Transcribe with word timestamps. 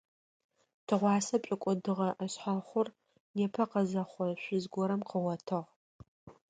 Тыгъуасэ 0.87 1.35
пшӏокӏодыгъэ 1.41 2.09
ӏэшъхьэхъур 2.17 2.87
непэ 3.35 3.63
къэзэхъо 3.71 4.25
шъуз 4.43 4.65
горэм 4.73 5.01
къыгъотыгъ. 5.09 5.67